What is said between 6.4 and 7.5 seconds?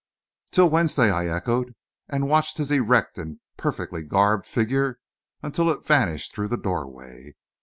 the doorway.